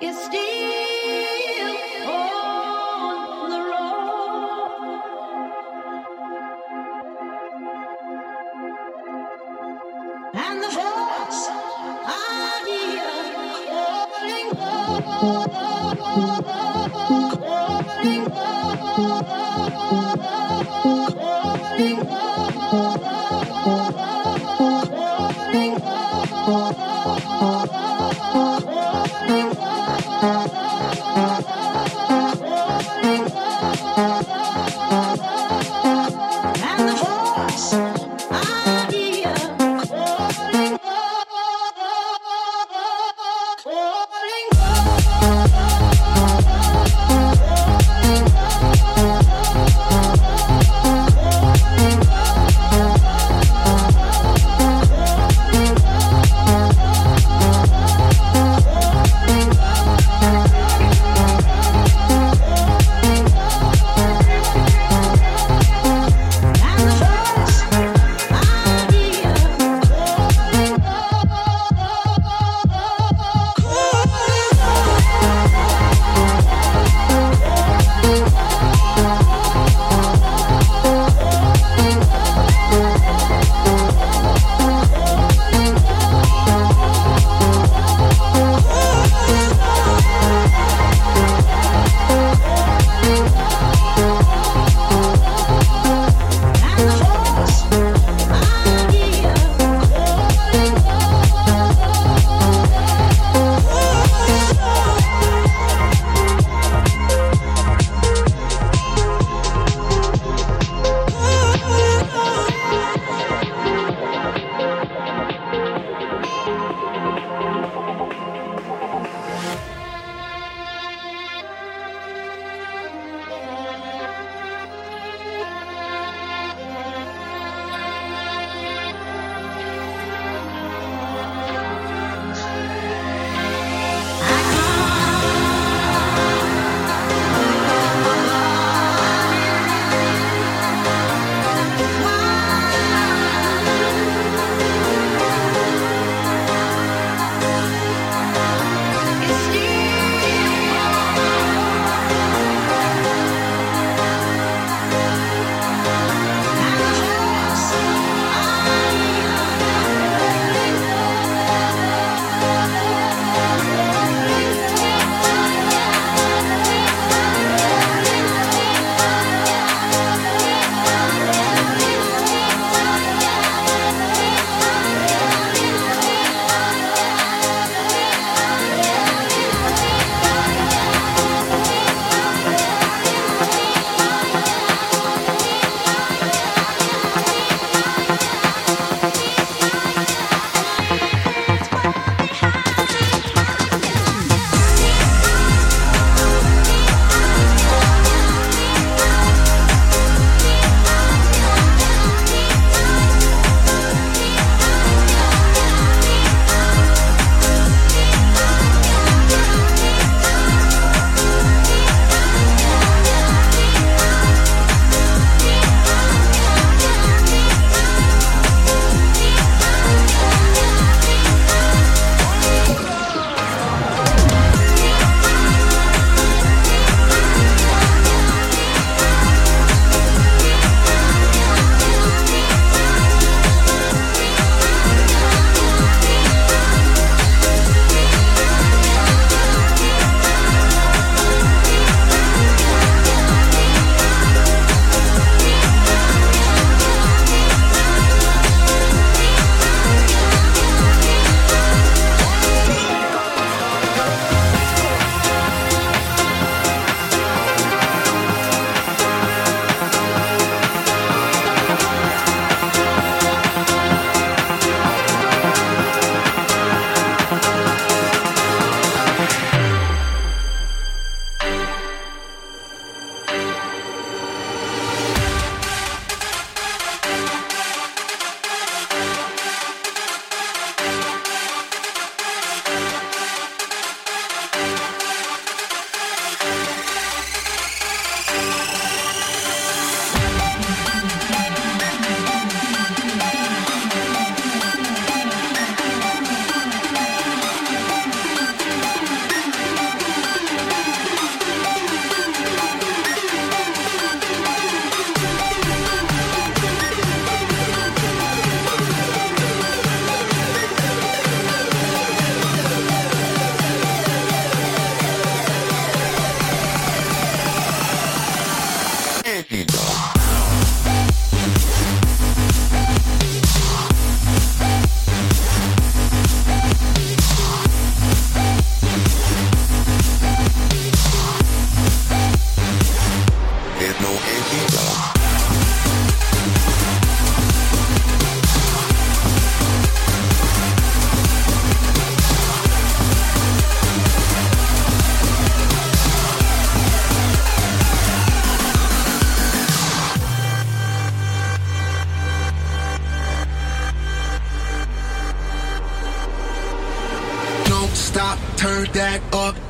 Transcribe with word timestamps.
You 0.00 0.12
still 0.12 0.87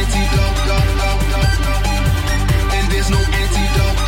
antidote. 0.00 0.60
And 2.72 2.90
there's 2.90 3.10
no 3.10 3.18
antidote. 3.18 3.99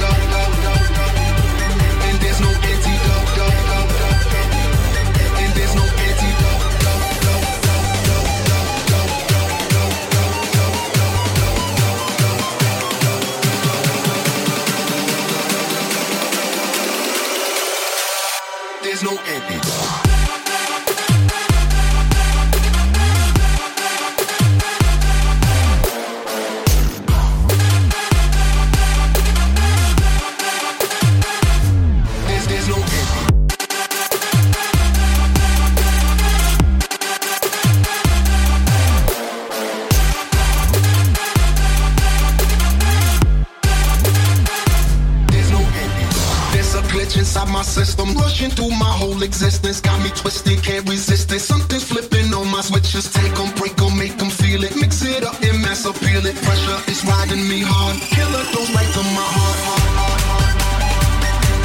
Inside 47.33 47.51
my 47.51 47.63
system, 47.63 48.13
rushing 48.15 48.51
through 48.51 48.69
my 48.77 48.93
whole 49.01 49.23
existence. 49.23 49.81
Got 49.81 50.03
me 50.05 50.11
twisted, 50.11 50.63
can't 50.63 50.87
resist 50.87 51.33
it. 51.33 51.41
Something's 51.41 51.85
flipping 51.85 52.35
on 52.35 52.51
my 52.51 52.61
switches. 52.61 53.11
Take 53.11 53.35
them, 53.35 53.51
break 53.57 53.75
them, 53.77 53.97
make 53.97 54.19
them 54.19 54.29
feel 54.29 54.63
it. 54.65 54.77
Mix 54.77 55.03
it 55.03 55.25
up 55.25 55.41
and 55.41 55.63
mass 55.63 55.87
appeal 55.87 56.27
it. 56.27 56.37
Pressure 56.45 56.81
is 56.91 57.03
riding 57.07 57.49
me 57.49 57.61
hard. 57.65 57.97
Killer 58.13 58.45
goes 58.53 58.69
right 58.77 58.91
to 58.97 59.03
my 59.17 59.29
heart, 59.37 59.61
heart, 59.65 59.89
heart, 59.97 60.23
heart. 60.29 60.53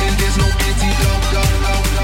And 0.08 0.14
there's 0.20 0.38
no 0.40 0.48
antidote, 0.48 1.97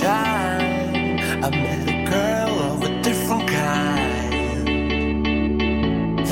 I 0.00 1.50
met 1.50 1.86
a 1.86 2.04
girl 2.08 2.58
of 2.72 2.82
a 2.82 3.02
different 3.02 3.46
kind. 3.46 4.34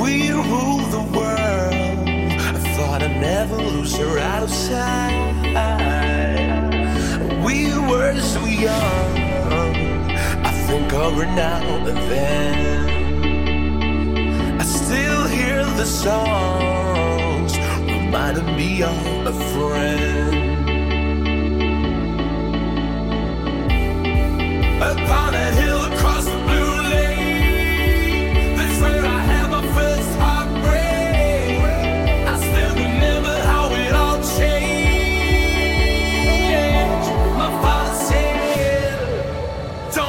We 0.01 0.31
ruled 0.33 0.91
the 0.91 1.03
world. 1.15 2.09
I 2.09 2.59
thought 2.75 3.03
I'd 3.03 3.21
never 3.21 3.57
lose 3.57 3.95
her 3.99 4.19
out 4.19 4.43
of 4.45 4.51
sight. 4.51 5.27
We 7.45 7.75
were 7.91 8.19
so 8.19 8.45
young. 8.47 9.19
I 10.43 10.53
think 10.67 10.93
of 10.95 11.15
her 11.17 11.27
now 11.27 11.61
and 11.87 11.99
then. 12.11 12.59
I 14.59 14.63
still 14.65 15.27
hear 15.27 15.67
the 15.77 15.85
songs 15.85 17.59
reminding 17.87 18.57
me 18.57 18.83
of 18.83 19.27
a 19.27 19.33
friend. 19.53 20.50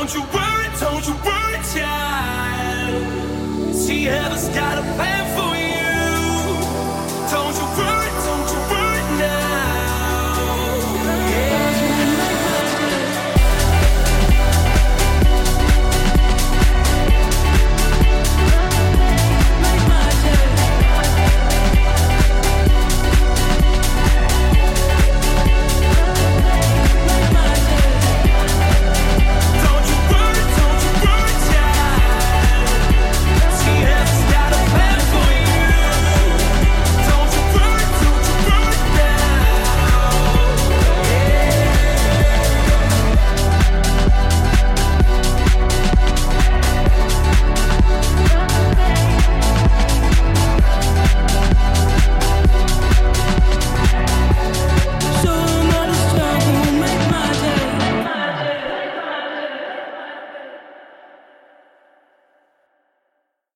Don't 0.02 0.14
you 0.14 0.22
worry, 0.34 0.68
don't 0.80 1.08
you 1.08 1.14
worry, 1.24 1.56
child. 1.74 2.96
See, 3.74 4.04
heaven's 4.04 4.50
got 4.50 4.78
a 4.78 4.82
plan 4.96 5.21